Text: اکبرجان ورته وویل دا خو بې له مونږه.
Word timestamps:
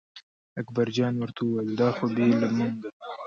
اکبرجان 0.61 1.13
ورته 1.17 1.39
وویل 1.43 1.71
دا 1.81 1.89
خو 1.95 2.05
بې 2.15 2.25
له 2.41 2.47
مونږه. 2.55 2.89